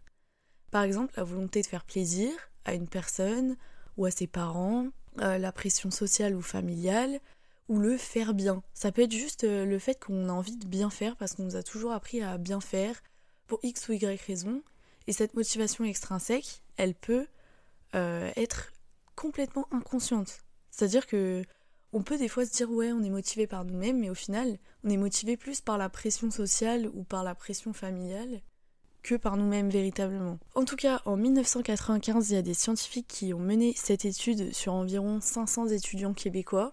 Par 0.70 0.82
exemple, 0.82 1.14
la 1.16 1.24
volonté 1.24 1.62
de 1.62 1.66
faire 1.66 1.84
plaisir 1.84 2.32
à 2.64 2.74
une 2.74 2.88
personne, 2.88 3.56
ou 3.96 4.06
à 4.06 4.10
ses 4.10 4.26
parents, 4.26 4.88
euh, 5.20 5.38
la 5.38 5.52
pression 5.52 5.90
sociale 5.90 6.34
ou 6.34 6.42
familiale, 6.42 7.20
ou 7.68 7.78
le 7.78 7.96
faire 7.96 8.34
bien. 8.34 8.62
Ça 8.74 8.90
peut 8.92 9.02
être 9.02 9.12
juste 9.12 9.44
euh, 9.44 9.64
le 9.64 9.78
fait 9.78 10.02
qu'on 10.02 10.28
a 10.28 10.32
envie 10.32 10.56
de 10.56 10.66
bien 10.66 10.90
faire 10.90 11.16
parce 11.16 11.34
qu'on 11.34 11.44
nous 11.44 11.56
a 11.56 11.62
toujours 11.62 11.92
appris 11.92 12.22
à 12.22 12.38
bien 12.38 12.60
faire 12.60 13.00
pour 13.46 13.60
X 13.62 13.88
ou 13.88 13.92
Y 13.92 14.20
raison. 14.26 14.62
Et 15.06 15.12
cette 15.12 15.34
motivation 15.34 15.84
extrinsèque, 15.84 16.62
elle 16.76 16.94
peut 16.94 17.26
euh, 17.94 18.30
être 18.36 18.72
complètement 19.16 19.66
inconsciente. 19.70 20.40
C'est-à-dire 20.70 21.06
que 21.06 21.44
on 21.92 22.02
peut 22.02 22.18
des 22.18 22.28
fois 22.28 22.46
se 22.46 22.52
dire 22.52 22.70
ouais 22.70 22.92
on 22.92 23.02
est 23.02 23.10
motivé 23.10 23.46
par 23.46 23.64
nous-mêmes, 23.64 23.98
mais 23.98 24.10
au 24.10 24.14
final 24.14 24.58
on 24.84 24.90
est 24.90 24.96
motivé 24.96 25.36
plus 25.36 25.60
par 25.60 25.78
la 25.78 25.88
pression 25.88 26.30
sociale 26.30 26.88
ou 26.94 27.02
par 27.04 27.24
la 27.24 27.34
pression 27.34 27.72
familiale 27.72 28.42
que 29.02 29.14
par 29.14 29.36
nous-mêmes 29.36 29.70
véritablement. 29.70 30.38
En 30.54 30.64
tout 30.64 30.76
cas, 30.76 31.00
en 31.06 31.16
1995, 31.16 32.30
il 32.30 32.34
y 32.34 32.36
a 32.36 32.42
des 32.42 32.54
scientifiques 32.54 33.08
qui 33.08 33.32
ont 33.32 33.38
mené 33.38 33.72
cette 33.74 34.04
étude 34.04 34.52
sur 34.52 34.74
environ 34.74 35.20
500 35.20 35.68
étudiants 35.68 36.12
québécois 36.12 36.72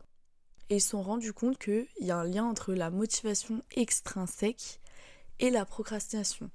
et 0.69 0.75
ils 0.75 0.81
se 0.81 0.89
sont 0.89 1.01
rendus 1.01 1.33
compte 1.33 1.57
qu'il 1.57 1.87
y 2.01 2.11
a 2.11 2.17
un 2.17 2.25
lien 2.25 2.43
entre 2.43 2.73
la 2.73 2.89
motivation 2.89 3.61
extrinsèque 3.75 4.81
et 5.39 5.49
la 5.49 5.65
procrastination. 5.65 6.49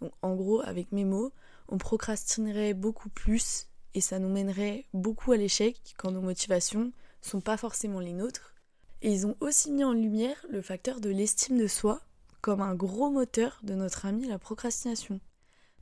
Donc 0.00 0.12
en 0.22 0.34
gros, 0.34 0.60
avec 0.62 0.90
mes 0.92 1.04
mots, 1.04 1.32
on 1.68 1.78
procrastinerait 1.78 2.74
beaucoup 2.74 3.08
plus 3.08 3.68
et 3.94 4.00
ça 4.00 4.18
nous 4.18 4.28
mènerait 4.28 4.86
beaucoup 4.92 5.32
à 5.32 5.36
l'échec 5.36 5.94
quand 5.96 6.10
nos 6.10 6.20
motivations 6.20 6.92
sont 7.26 7.40
pas 7.40 7.56
forcément 7.56 8.00
les 8.00 8.12
nôtres. 8.12 8.54
Et 9.02 9.12
ils 9.12 9.26
ont 9.26 9.36
aussi 9.40 9.70
mis 9.70 9.84
en 9.84 9.92
lumière 9.92 10.44
le 10.50 10.62
facteur 10.62 11.00
de 11.00 11.10
l'estime 11.10 11.58
de 11.58 11.66
soi 11.66 12.00
comme 12.40 12.60
un 12.60 12.74
gros 12.74 13.10
moteur 13.10 13.58
de 13.62 13.74
notre 13.74 14.06
ami 14.06 14.26
la 14.26 14.38
procrastination. 14.38 15.20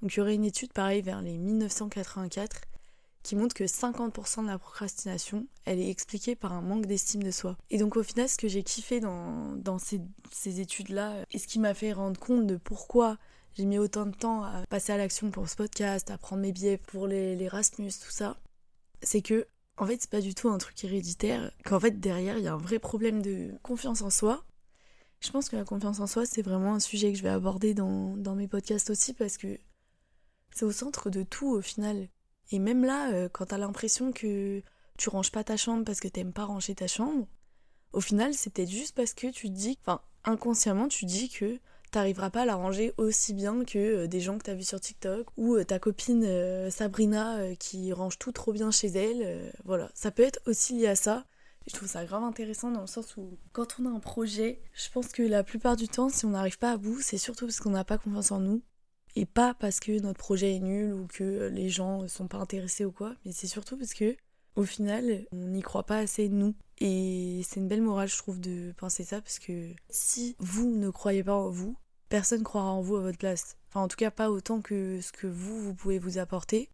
Donc 0.00 0.14
il 0.14 0.18
y 0.18 0.20
aurait 0.20 0.34
une 0.34 0.44
étude 0.44 0.72
pareille 0.72 1.02
vers 1.02 1.22
les 1.22 1.38
1984 1.38 2.62
qui 3.22 3.36
montre 3.36 3.54
que 3.54 3.64
50% 3.64 4.42
de 4.42 4.48
la 4.48 4.58
procrastination, 4.58 5.46
elle 5.64 5.78
est 5.78 5.88
expliquée 5.88 6.34
par 6.34 6.52
un 6.52 6.60
manque 6.60 6.86
d'estime 6.86 7.22
de 7.22 7.30
soi. 7.30 7.56
Et 7.70 7.78
donc 7.78 7.96
au 7.96 8.02
final, 8.02 8.28
ce 8.28 8.36
que 8.36 8.48
j'ai 8.48 8.64
kiffé 8.64 8.98
dans, 8.98 9.52
dans 9.56 9.78
ces, 9.78 10.00
ces 10.32 10.60
études-là, 10.60 11.24
et 11.30 11.38
ce 11.38 11.46
qui 11.46 11.60
m'a 11.60 11.74
fait 11.74 11.92
rendre 11.92 12.18
compte 12.18 12.46
de 12.46 12.56
pourquoi 12.56 13.18
j'ai 13.54 13.64
mis 13.64 13.78
autant 13.78 14.06
de 14.06 14.14
temps 14.14 14.42
à 14.42 14.64
passer 14.68 14.92
à 14.92 14.96
l'action 14.96 15.30
pour 15.30 15.48
ce 15.48 15.56
podcast, 15.56 16.10
à 16.10 16.18
prendre 16.18 16.42
mes 16.42 16.52
billets 16.52 16.78
pour 16.78 17.06
les, 17.06 17.36
les 17.36 17.48
Rasmus, 17.48 17.92
tout 17.92 18.10
ça, 18.10 18.36
c'est 19.02 19.22
que 19.22 19.46
en 19.82 19.86
fait 19.86 20.00
c'est 20.00 20.10
pas 20.10 20.20
du 20.20 20.34
tout 20.34 20.48
un 20.48 20.58
truc 20.58 20.82
héréditaire, 20.84 21.50
qu'en 21.64 21.80
fait 21.80 21.98
derrière 21.98 22.38
il 22.38 22.44
y 22.44 22.48
a 22.48 22.54
un 22.54 22.58
vrai 22.58 22.78
problème 22.78 23.20
de 23.20 23.50
confiance 23.62 24.02
en 24.02 24.10
soi. 24.10 24.44
Je 25.20 25.30
pense 25.30 25.48
que 25.48 25.56
la 25.56 25.64
confiance 25.64 26.00
en 26.00 26.06
soi 26.06 26.24
c'est 26.26 26.42
vraiment 26.42 26.74
un 26.74 26.80
sujet 26.80 27.12
que 27.12 27.18
je 27.18 27.22
vais 27.22 27.28
aborder 27.28 27.74
dans, 27.74 28.16
dans 28.16 28.34
mes 28.34 28.48
podcasts 28.48 28.90
aussi 28.90 29.12
parce 29.12 29.36
que 29.36 29.58
c'est 30.54 30.64
au 30.64 30.72
centre 30.72 31.10
de 31.10 31.22
tout 31.22 31.48
au 31.48 31.62
final. 31.62 32.08
Et 32.50 32.58
même 32.58 32.84
là, 32.84 33.12
euh, 33.12 33.28
quand 33.28 33.46
t'as 33.46 33.58
l'impression 33.58 34.12
que 34.12 34.62
tu 34.98 35.08
ranges 35.08 35.32
pas 35.32 35.44
ta 35.44 35.56
chambre 35.56 35.84
parce 35.84 36.00
que 36.00 36.08
t'aimes 36.08 36.32
pas 36.32 36.44
ranger 36.44 36.74
ta 36.74 36.86
chambre, 36.86 37.26
au 37.92 38.00
final, 38.00 38.34
c'est 38.34 38.50
peut-être 38.50 38.70
juste 38.70 38.94
parce 38.94 39.14
que 39.14 39.28
tu 39.28 39.48
te 39.48 39.54
dis, 39.54 39.78
enfin, 39.82 40.00
inconsciemment, 40.24 40.88
tu 40.88 41.04
dis 41.06 41.28
que 41.28 41.58
t'arriveras 41.92 42.30
pas 42.30 42.42
à 42.42 42.46
la 42.46 42.56
ranger 42.56 42.92
aussi 42.96 43.34
bien 43.34 43.64
que 43.64 43.78
euh, 43.78 44.06
des 44.06 44.20
gens 44.20 44.38
que 44.38 44.44
t'as 44.44 44.54
vu 44.54 44.64
sur 44.64 44.80
TikTok 44.80 45.26
ou 45.36 45.54
euh, 45.54 45.64
ta 45.64 45.78
copine 45.78 46.70
Sabrina 46.70 47.54
qui 47.56 47.92
range 47.92 48.18
tout 48.18 48.32
trop 48.32 48.52
bien 48.52 48.70
chez 48.70 48.88
elle. 48.88 49.52
voilà, 49.64 49.90
ça 49.94 50.10
peut 50.10 50.22
être 50.22 50.40
aussi 50.46 50.74
lié 50.74 50.88
à 50.88 50.96
ça. 50.96 51.24
Je 51.66 51.74
trouve 51.74 51.88
ça 51.88 52.04
grave 52.04 52.24
intéressant 52.24 52.72
dans 52.72 52.80
le 52.80 52.86
sens 52.88 53.16
où 53.16 53.38
quand 53.52 53.76
on 53.78 53.86
a 53.86 53.90
un 53.90 54.00
projet, 54.00 54.60
je 54.74 54.90
pense 54.90 55.08
que 55.08 55.22
la 55.22 55.44
plupart 55.44 55.76
du 55.76 55.86
temps, 55.86 56.08
si 56.08 56.24
on 56.26 56.30
n'arrive 56.30 56.58
pas 56.58 56.72
à 56.72 56.76
bout, 56.76 57.00
c'est 57.00 57.18
surtout 57.18 57.46
parce 57.46 57.60
qu'on 57.60 57.70
n'a 57.70 57.84
pas 57.84 57.98
confiance 57.98 58.32
en 58.32 58.40
nous. 58.40 58.62
Et 59.14 59.26
pas 59.26 59.54
parce 59.54 59.78
que 59.78 60.00
notre 60.00 60.18
projet 60.18 60.56
est 60.56 60.60
nul 60.60 60.94
ou 60.94 61.06
que 61.06 61.50
les 61.52 61.68
gens 61.68 62.08
sont 62.08 62.26
pas 62.26 62.38
intéressés 62.38 62.84
ou 62.84 62.92
quoi, 62.92 63.14
mais 63.24 63.32
c'est 63.32 63.46
surtout 63.46 63.76
parce 63.76 63.94
que 63.94 64.16
au 64.54 64.64
final, 64.64 65.26
on 65.32 65.48
n'y 65.48 65.62
croit 65.62 65.84
pas 65.84 65.98
assez 65.98 66.28
nous. 66.28 66.54
Et 66.78 67.42
c'est 67.44 67.60
une 67.60 67.68
belle 67.68 67.82
morale, 67.82 68.08
je 68.08 68.18
trouve, 68.18 68.40
de 68.40 68.72
penser 68.76 69.04
ça, 69.04 69.20
parce 69.20 69.38
que 69.38 69.70
si 69.88 70.36
vous 70.38 70.70
ne 70.70 70.90
croyez 70.90 71.22
pas 71.22 71.34
en 71.34 71.48
vous, 71.48 71.76
personne 72.12 72.42
croira 72.42 72.70
en 72.70 72.82
vous 72.82 72.96
à 72.96 73.00
votre 73.00 73.16
place. 73.16 73.56
Enfin, 73.70 73.80
en 73.80 73.88
tout 73.88 73.96
cas, 73.96 74.10
pas 74.10 74.30
autant 74.30 74.60
que 74.60 75.00
ce 75.00 75.12
que 75.12 75.26
vous, 75.26 75.58
vous 75.62 75.72
pouvez 75.72 75.98
vous 75.98 76.18
apporter, 76.18 76.68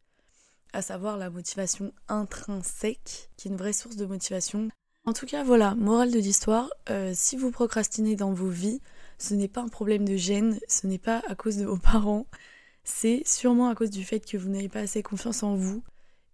à 0.73 0.83
savoir 0.83 1.17
la 1.17 1.31
motivation 1.31 1.93
intrinsèque, 2.09 3.31
qui 3.37 3.47
est 3.47 3.53
une 3.53 3.57
vraie 3.57 3.73
source 3.73 3.95
de 3.95 4.05
motivation. 4.05 4.69
En 5.05 5.13
tout 5.13 5.27
cas, 5.27 5.45
voilà, 5.45 5.77
morale 5.77 6.11
de 6.11 6.19
l'histoire, 6.19 6.69
euh, 6.91 7.13
si 7.15 7.37
vous 7.37 7.53
procrastinez 7.53 8.17
dans 8.17 8.33
vos 8.33 8.49
vies, 8.49 8.81
ce 9.17 9.35
n'est 9.35 9.47
pas 9.47 9.61
un 9.61 9.69
problème 9.69 10.05
de 10.05 10.17
gêne, 10.17 10.59
ce 10.67 10.89
n'est 10.89 10.99
pas 10.99 11.23
à 11.29 11.37
cause 11.37 11.57
de 11.57 11.67
vos 11.67 11.79
parents, 11.79 12.27
c'est 12.83 13.23
sûrement 13.25 13.69
à 13.69 13.77
cause 13.77 13.91
du 13.91 14.05
fait 14.05 14.19
que 14.19 14.37
vous 14.37 14.49
n'avez 14.49 14.69
pas 14.69 14.81
assez 14.81 15.05
confiance 15.05 15.45
en 15.45 15.55
vous 15.55 15.85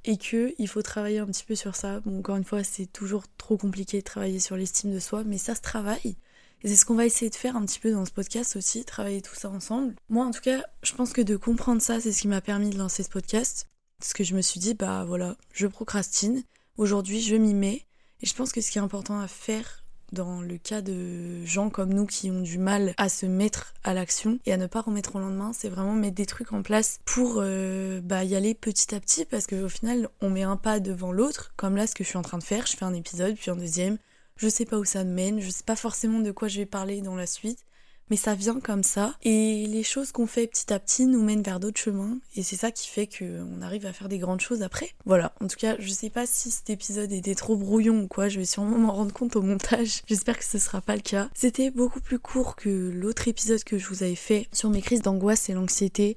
et 0.07 0.17
que 0.17 0.55
il 0.57 0.67
faut 0.67 0.81
travailler 0.81 1.19
un 1.19 1.27
petit 1.27 1.45
peu 1.45 1.57
sur 1.57 1.77
ça. 1.77 2.01
Bon, 2.01 2.21
encore 2.21 2.37
une 2.37 2.45
fois, 2.45 2.65
c'est 2.65 2.87
toujours 2.87 3.25
trop 3.37 3.59
compliqué 3.59 3.99
de 3.99 4.05
travailler 4.05 4.41
sur 4.41 4.57
l'estime 4.57 4.95
de 4.95 4.99
soi, 4.99 5.25
mais 5.25 5.37
ça 5.37 5.55
se 5.55 5.61
travaille. 5.61 6.17
Et 6.65 6.69
c'est 6.69 6.77
ce 6.77 6.87
qu'on 6.87 6.95
va 6.95 7.05
essayer 7.05 7.31
de 7.31 7.35
faire 7.35 7.57
un 7.57 7.67
petit 7.67 7.79
peu 7.79 7.93
dans 7.93 8.07
ce 8.07 8.11
podcast 8.11 8.57
aussi, 8.57 8.87
travailler 8.87 9.21
tout 9.21 9.35
ça 9.35 9.51
ensemble. 9.51 9.95
Moi, 10.09 10.25
en 10.25 10.31
tout 10.31 10.41
cas, 10.41 10.65
je 10.83 10.95
pense 10.95 11.13
que 11.13 11.21
de 11.21 11.37
comprendre 11.37 11.83
ça, 11.83 12.01
c'est 12.01 12.11
ce 12.11 12.23
qui 12.23 12.29
m'a 12.29 12.41
permis 12.41 12.71
de 12.71 12.79
lancer 12.79 13.03
ce 13.03 13.11
podcast. 13.11 13.69
Parce 14.01 14.15
que 14.15 14.25
je 14.25 14.35
me 14.35 14.41
suis 14.41 14.61
dit, 14.61 14.73
bah 14.73 15.05
voilà, 15.05 15.37
je 15.53 15.67
procrastine. 15.67 16.43
Aujourd'hui, 16.79 17.21
je 17.21 17.37
m'y 17.37 17.53
mets. 17.53 17.83
Et 18.23 18.27
je 18.27 18.35
pense 18.35 18.51
que 18.51 18.63
ce 18.63 18.71
qui 18.71 18.79
est 18.79 18.81
important 18.81 19.21
à 19.21 19.29
faire 19.29 19.85
dans 20.13 20.41
le 20.41 20.57
cas 20.57 20.81
de 20.81 21.45
gens 21.45 21.69
comme 21.69 21.93
nous 21.93 22.07
qui 22.07 22.31
ont 22.31 22.41
du 22.41 22.57
mal 22.57 22.95
à 22.97 23.11
se 23.11 23.27
mettre 23.27 23.75
à 23.83 23.93
l'action 23.93 24.39
et 24.47 24.53
à 24.53 24.57
ne 24.57 24.67
pas 24.67 24.81
remettre 24.81 25.17
au 25.17 25.19
lendemain, 25.19 25.53
c'est 25.53 25.69
vraiment 25.69 25.93
mettre 25.93 26.15
des 26.15 26.25
trucs 26.25 26.53
en 26.53 26.63
place 26.63 27.01
pour 27.05 27.41
euh, 27.41 28.01
bah, 28.03 28.25
y 28.25 28.35
aller 28.37 28.55
petit 28.55 28.95
à 28.95 29.01
petit 29.01 29.27
parce 29.27 29.47
qu'au 29.47 29.69
final 29.69 30.09
on 30.23 30.31
met 30.31 30.45
un 30.45 30.57
pas 30.57 30.81
devant 30.81 31.13
l'autre, 31.13 31.53
comme 31.57 31.77
là 31.77 31.87
ce 31.87 31.95
que 31.95 32.05
je 32.05 32.09
suis 32.09 32.19
en 32.19 32.23
train 32.23 32.39
de 32.39 32.45
faire, 32.45 32.67
je 32.67 32.77
fais 32.77 32.85
un 32.85 32.95
épisode 32.95 33.35
puis 33.35 33.51
un 33.51 33.57
deuxième, 33.57 33.99
je 34.37 34.49
sais 34.49 34.65
pas 34.65 34.79
où 34.79 34.85
ça 34.85 35.05
mène, 35.05 35.41
je 35.41 35.51
sais 35.51 35.65
pas 35.65 35.77
forcément 35.77 36.21
de 36.21 36.31
quoi 36.31 36.49
je 36.49 36.59
vais 36.59 36.67
parler 36.67 37.01
dans 37.01 37.17
la 37.17 37.27
suite, 37.27 37.65
mais 38.11 38.17
ça 38.17 38.35
vient 38.35 38.61
comme 38.61 38.83
ça. 38.83 39.15
Et 39.23 39.67
les 39.67 39.83
choses 39.83 40.13
qu'on 40.13 40.27
fait 40.27 40.47
petit 40.47 40.73
à 40.73 40.79
petit 40.79 41.07
nous 41.07 41.23
mènent 41.23 41.43
vers 41.43 41.61
d'autres 41.61 41.81
chemins. 41.81 42.19
Et 42.37 42.43
c'est 42.43 42.57
ça 42.57 42.71
qui 42.71 42.89
fait 42.89 43.07
qu'on 43.07 43.63
arrive 43.63 43.87
à 43.87 43.93
faire 43.93 44.09
des 44.09 44.19
grandes 44.19 44.41
choses 44.41 44.63
après. 44.63 44.91
Voilà. 45.07 45.35
En 45.41 45.47
tout 45.47 45.57
cas, 45.57 45.77
je 45.79 45.89
sais 45.89 46.11
pas 46.11 46.27
si 46.27 46.51
cet 46.51 46.69
épisode 46.71 47.13
était 47.13 47.35
trop 47.35 47.57
brouillon 47.57 48.03
ou 48.03 48.09
quoi. 48.09 48.29
Je 48.29 48.39
vais 48.39 48.45
sûrement 48.45 48.79
m'en 48.79 48.93
rendre 48.93 49.13
compte 49.13 49.37
au 49.37 49.43
montage. 49.43 50.03
J'espère 50.07 50.39
que 50.39 50.45
ce 50.45 50.59
sera 50.59 50.81
pas 50.81 50.97
le 50.97 51.03
cas. 51.03 51.31
C'était 51.35 51.71
beaucoup 51.71 52.01
plus 52.01 52.19
court 52.19 52.57
que 52.57 52.91
l'autre 52.91 53.29
épisode 53.29 53.65
que 53.65 53.79
je 53.79 53.89
vous 53.89 54.03
avais 54.03 54.15
fait 54.15 54.49
sur 54.53 54.69
mes 54.69 54.83
crises 54.83 55.03
d'angoisse 55.03 55.49
et 55.49 55.55
l'anxiété. 55.55 56.17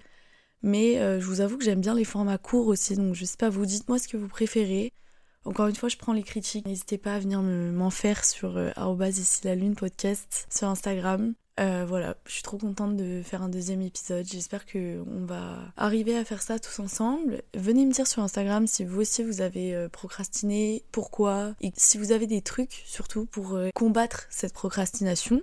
Mais 0.63 0.97
euh, 0.99 1.19
je 1.19 1.25
vous 1.25 1.39
avoue 1.39 1.57
que 1.57 1.63
j'aime 1.63 1.81
bien 1.81 1.93
les 1.93 2.03
formats 2.03 2.37
courts 2.37 2.67
aussi. 2.67 2.95
Donc 2.95 3.15
je 3.15 3.23
sais 3.23 3.37
pas, 3.37 3.49
vous 3.49 3.65
dites-moi 3.65 3.99
ce 3.99 4.07
que 4.07 4.17
vous 4.17 4.27
préférez. 4.27 4.91
Encore 5.47 5.67
une 5.67 5.75
fois, 5.75 5.87
je 5.87 5.95
prends 5.95 6.13
les 6.13 6.23
critiques. 6.23 6.65
N'hésitez 6.65 6.97
pas 6.97 7.13
à 7.13 7.19
venir 7.19 7.41
m'en 7.41 7.89
faire 7.89 8.25
sur 8.25 8.57
euh, 8.57 8.71
ici 9.07 9.41
la 9.45 9.55
lune 9.55 9.75
podcast 9.75 10.45
sur 10.49 10.67
Instagram. 10.67 11.33
Euh, 11.59 11.85
voilà, 11.87 12.15
je 12.25 12.33
suis 12.33 12.43
trop 12.43 12.57
contente 12.57 12.97
de 12.97 13.21
faire 13.23 13.41
un 13.41 13.49
deuxième 13.49 13.81
épisode. 13.81 14.25
J'espère 14.25 14.65
que 14.65 15.01
on 15.07 15.25
va 15.25 15.57
arriver 15.75 16.15
à 16.17 16.23
faire 16.23 16.41
ça 16.41 16.59
tous 16.59 16.79
ensemble. 16.79 17.41
Venez 17.55 17.85
me 17.85 17.91
dire 17.91 18.05
sur 18.05 18.21
Instagram 18.21 18.67
si 18.67 18.83
vous 18.83 19.01
aussi 19.01 19.23
vous 19.23 19.41
avez 19.41 19.73
euh, 19.73 19.89
procrastiné, 19.89 20.83
pourquoi, 20.91 21.55
et 21.61 21.71
si 21.75 21.97
vous 21.97 22.11
avez 22.11 22.27
des 22.27 22.41
trucs 22.41 22.83
surtout 22.85 23.25
pour 23.25 23.55
euh, 23.55 23.69
combattre 23.73 24.27
cette 24.29 24.53
procrastination. 24.53 25.41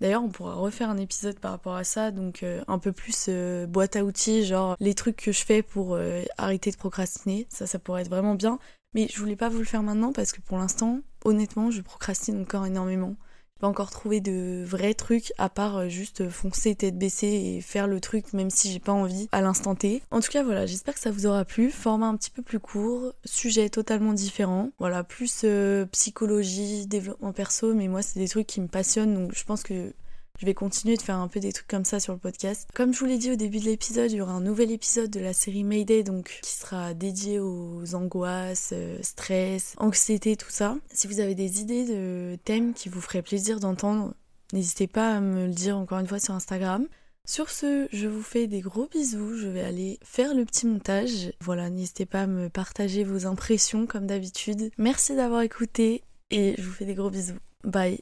D'ailleurs, 0.00 0.24
on 0.24 0.28
pourra 0.28 0.54
refaire 0.54 0.90
un 0.90 0.98
épisode 0.98 1.38
par 1.38 1.52
rapport 1.52 1.76
à 1.76 1.84
ça, 1.84 2.10
donc 2.10 2.44
un 2.66 2.78
peu 2.80 2.90
plus 2.90 3.30
boîte 3.68 3.94
à 3.94 4.04
outils, 4.04 4.44
genre 4.44 4.76
les 4.80 4.92
trucs 4.92 5.16
que 5.16 5.30
je 5.30 5.44
fais 5.44 5.62
pour 5.62 5.96
arrêter 6.36 6.72
de 6.72 6.76
procrastiner. 6.76 7.46
Ça, 7.48 7.68
ça 7.68 7.78
pourrait 7.78 8.02
être 8.02 8.10
vraiment 8.10 8.34
bien. 8.34 8.58
Mais 8.94 9.08
je 9.12 9.18
voulais 9.18 9.36
pas 9.36 9.48
vous 9.48 9.58
le 9.58 9.64
faire 9.64 9.82
maintenant 9.82 10.12
parce 10.12 10.32
que 10.32 10.40
pour 10.40 10.58
l'instant, 10.58 11.00
honnêtement, 11.24 11.70
je 11.70 11.80
procrastine 11.80 12.40
encore 12.42 12.66
énormément 12.66 13.16
pas 13.60 13.68
encore 13.68 13.90
trouvé 13.90 14.20
de 14.20 14.64
vrais 14.64 14.94
trucs 14.94 15.32
à 15.38 15.48
part 15.48 15.76
euh, 15.76 15.88
juste 15.88 16.28
foncer 16.28 16.74
tête 16.74 16.98
baissée 16.98 17.26
et 17.56 17.60
faire 17.60 17.86
le 17.86 18.00
truc 18.00 18.32
même 18.32 18.50
si 18.50 18.70
j'ai 18.70 18.80
pas 18.80 18.92
envie 18.92 19.28
à 19.32 19.40
l'instant 19.40 19.74
T. 19.74 20.02
En 20.10 20.20
tout 20.20 20.30
cas 20.30 20.42
voilà, 20.42 20.66
j'espère 20.66 20.94
que 20.94 21.00
ça 21.00 21.10
vous 21.10 21.26
aura 21.26 21.44
plu. 21.44 21.70
Format 21.70 22.06
un 22.06 22.16
petit 22.16 22.30
peu 22.30 22.42
plus 22.42 22.58
court, 22.58 23.12
sujet 23.24 23.68
totalement 23.68 24.12
différent. 24.12 24.70
Voilà, 24.78 25.04
plus 25.04 25.42
euh, 25.44 25.86
psychologie, 25.86 26.86
développement 26.86 27.32
perso, 27.32 27.74
mais 27.74 27.88
moi 27.88 28.02
c'est 28.02 28.18
des 28.18 28.28
trucs 28.28 28.46
qui 28.46 28.60
me 28.60 28.68
passionnent 28.68 29.14
donc 29.14 29.34
je 29.34 29.44
pense 29.44 29.62
que 29.62 29.92
je 30.40 30.46
vais 30.46 30.54
continuer 30.54 30.96
de 30.96 31.02
faire 31.02 31.16
un 31.16 31.28
peu 31.28 31.40
des 31.40 31.52
trucs 31.52 31.68
comme 31.68 31.84
ça 31.84 32.00
sur 32.00 32.12
le 32.12 32.18
podcast. 32.18 32.68
Comme 32.74 32.92
je 32.92 32.98
vous 32.98 33.06
l'ai 33.06 33.18
dit 33.18 33.30
au 33.30 33.36
début 33.36 33.58
de 33.58 33.64
l'épisode, 33.64 34.10
il 34.10 34.16
y 34.16 34.20
aura 34.20 34.32
un 34.32 34.40
nouvel 34.40 34.70
épisode 34.72 35.10
de 35.10 35.20
la 35.20 35.32
série 35.32 35.64
Mayday 35.64 36.02
donc 36.02 36.40
qui 36.42 36.52
sera 36.52 36.92
dédié 36.92 37.38
aux 37.38 37.94
angoisses, 37.94 38.70
euh, 38.72 38.98
stress, 39.02 39.74
anxiété, 39.78 40.36
tout 40.36 40.50
ça. 40.50 40.76
Si 40.92 41.06
vous 41.06 41.20
avez 41.20 41.34
des 41.34 41.60
idées 41.60 41.84
de 41.84 42.36
thèmes 42.44 42.74
qui 42.74 42.88
vous 42.88 43.00
feraient 43.00 43.22
plaisir 43.22 43.60
d'entendre, 43.60 44.14
n'hésitez 44.52 44.86
pas 44.86 45.16
à 45.16 45.20
me 45.20 45.46
le 45.46 45.52
dire 45.52 45.78
encore 45.78 45.98
une 45.98 46.08
fois 46.08 46.18
sur 46.18 46.34
Instagram. 46.34 46.86
Sur 47.26 47.48
ce, 47.48 47.88
je 47.90 48.06
vous 48.06 48.22
fais 48.22 48.46
des 48.46 48.60
gros 48.60 48.86
bisous, 48.86 49.36
je 49.38 49.48
vais 49.48 49.62
aller 49.62 49.98
faire 50.02 50.34
le 50.34 50.44
petit 50.44 50.66
montage. 50.66 51.32
Voilà, 51.40 51.70
n'hésitez 51.70 52.04
pas 52.04 52.22
à 52.22 52.26
me 52.26 52.50
partager 52.50 53.02
vos 53.02 53.24
impressions 53.26 53.86
comme 53.86 54.06
d'habitude. 54.06 54.70
Merci 54.76 55.16
d'avoir 55.16 55.40
écouté 55.40 56.02
et 56.30 56.54
je 56.58 56.62
vous 56.62 56.72
fais 56.72 56.84
des 56.84 56.94
gros 56.94 57.10
bisous. 57.10 57.38
Bye. 57.62 58.00